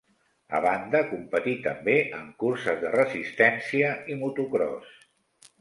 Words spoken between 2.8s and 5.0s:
de resistència i motocròs.